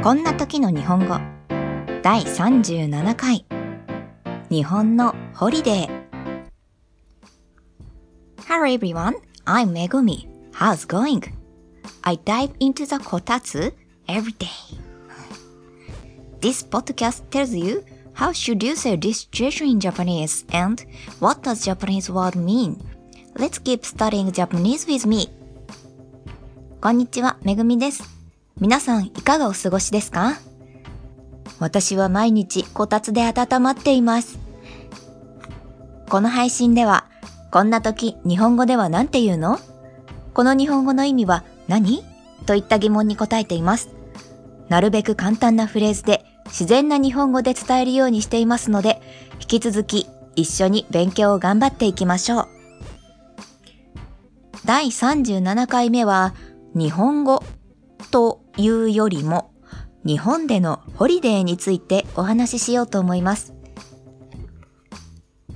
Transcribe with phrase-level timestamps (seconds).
[0.00, 1.18] こんな時の日本語
[2.02, 3.44] 第37回
[4.48, 6.08] 日本のホリデー
[8.46, 10.28] Hello everyone, I'm Megumi.
[10.52, 11.24] How's going?
[12.02, 13.72] I dive into the kotatsu
[14.06, 14.46] every day.
[16.40, 17.82] This podcast tells you
[18.14, 20.86] how should you say this situation in Japanese and
[21.18, 22.80] what does Japanese word mean.
[23.36, 25.28] Let's keep studying Japanese with me.
[26.80, 28.17] こんにちは、めぐみです。
[28.60, 30.36] 皆さんいかがお過ごしですか？
[31.60, 34.40] 私は毎日こたつで温まっています。
[36.08, 37.06] この配信では、
[37.52, 39.58] こんな時日本語では何て言うの？
[40.34, 42.02] この日本語の意味は何？
[42.46, 43.90] といった疑問に答えています。
[44.68, 49.00] なるべく簡単なフレーズで自然な日本語で伝えるようにしていますので、
[49.40, 52.48] 引き続き一緒に勉強を頑張っていきましょう。
[54.64, 56.34] 第37回目は
[56.74, 57.44] 日本語
[58.10, 59.52] というよりも
[60.04, 63.54] 日本でのホリデーについてお話ししようと思います。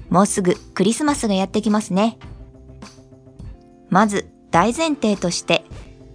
[0.08, 2.18] もうすぐクリスマスがやってきますね。
[3.88, 5.64] まず大前提として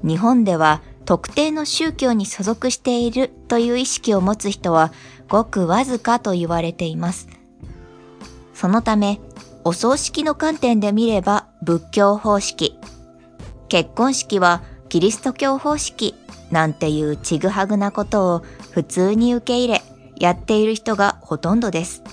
[0.03, 4.91] 日本では特定の宗教に所属しているという意識を持つ人は
[5.29, 7.27] ごくわずかと言われています。
[8.53, 9.19] そのため
[9.63, 12.77] お葬式の観点で見れば仏教方式、
[13.67, 16.15] 結婚式はキリスト教方式
[16.51, 18.39] なんていうちぐはぐなことを
[18.71, 19.81] 普通に受け入れ
[20.17, 22.03] やっている人がほとんどです。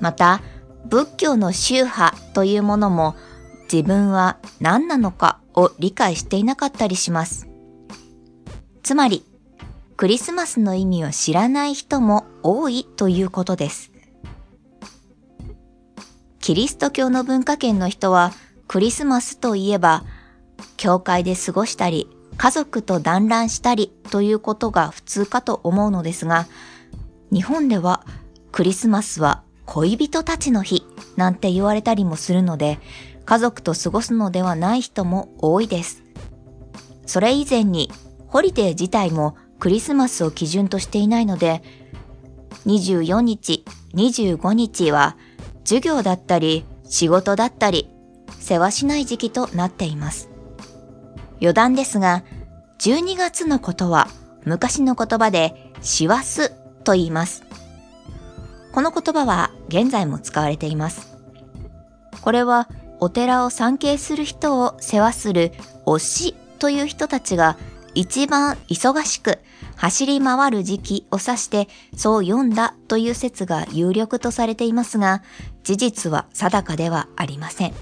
[0.00, 0.40] また
[0.86, 3.16] 仏教の宗派というものも
[3.70, 7.48] 自分は何なのかを理解していなかったりします。
[8.82, 9.24] つまり
[9.96, 13.90] クリスマスの意味を知らない人も多いということです。
[16.40, 18.32] キリスト教の文化圏の人は
[18.68, 20.04] クリスマスといえば
[20.76, 26.46] 教会で過ごしたり家族と団らんしたりということが普通かと思うのですが
[27.30, 28.06] 日本では
[28.52, 32.78] クリスマスは恋人たちの日なんて言われたりもするので
[33.26, 36.02] 家族と過ごすのではない人も多いです。
[37.04, 37.90] それ以前に
[38.28, 41.62] ホリデー自体もクリスマスを基準としていないので
[42.64, 45.16] 24日、25日は
[45.64, 47.90] 授業だったり仕事だったり
[48.38, 50.37] 世話しない時期となっています。
[51.40, 52.24] 余談ですが、
[52.78, 54.08] 12月のことは
[54.44, 56.50] 昔の言葉で師走
[56.84, 57.44] と言います。
[58.72, 61.16] この言葉は現在も使われています。
[62.20, 62.68] これは
[63.00, 65.52] お寺を参詣する人を世話する
[65.86, 67.56] 推しという人たちが
[67.94, 69.38] 一番忙しく
[69.76, 75.22] 走り回る時期を指してそう読んだという説が有力とされていますが、
[75.62, 77.74] 事実は定かではありません。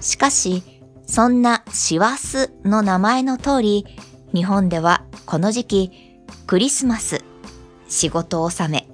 [0.00, 0.62] しかし、
[1.06, 3.86] そんな師走の名前の通り、
[4.34, 5.92] 日本ではこの時期、
[6.46, 7.24] クリスマス、
[7.88, 8.88] 仕事納め、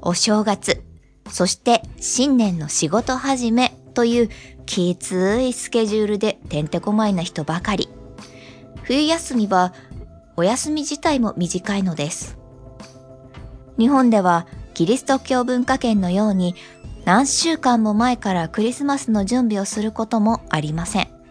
[0.00, 0.82] お正月、
[1.28, 4.28] そして新年の仕事始めという
[4.66, 7.88] きついスケジュールでてんてこまいな人ばかり。
[8.82, 9.74] 冬休みは
[10.36, 12.38] お休み自体も短いのです。
[13.78, 16.54] 日本ではキリスト教文化圏のように
[17.04, 21.21] 何週間も前からクリスマスの準備をすることもありません。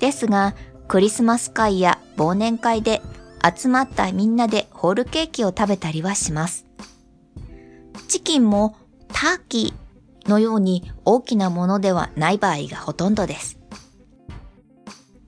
[0.00, 0.54] ですが、
[0.88, 3.02] クリスマス会や忘年会で
[3.44, 6.66] 集まったみんなでホールケーキを食べたりはします。
[8.08, 8.76] チキンも
[9.08, 13.58] ターキーのように大きなものではない場合がほとんどです。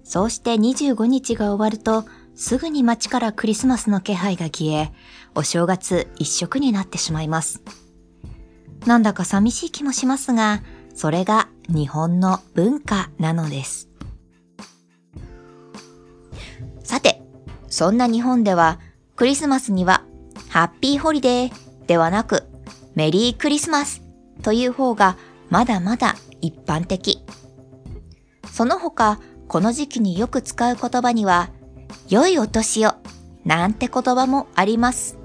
[0.04, 2.04] そうして25日が終わると、
[2.34, 4.92] すぐに街からクリスマスの気配が消え、
[5.34, 7.62] お正月一色になってしまいます。
[8.86, 10.62] なんだか寂しい気もしますが、
[10.94, 13.87] それが日本の文化なのです。
[17.78, 18.80] そんな日本では
[19.14, 20.02] クリスマスには
[20.48, 22.42] ハッピーホリデーではなく
[22.96, 24.02] メリークリスマス
[24.42, 25.16] という方が
[25.48, 27.24] まだまだ一般的。
[28.50, 31.50] その他、この時期によく使う言葉には、
[32.08, 32.94] 良いお年を
[33.44, 35.16] なんて言葉もあります。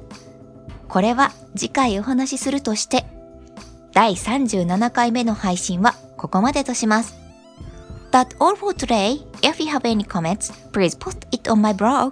[0.87, 3.03] これは次回お話しするとして、
[3.93, 7.15] 第37回目の配信はここまでとします。
[8.11, 9.25] That's all for today.
[9.41, 12.11] If you have any comments, please post it on my blog.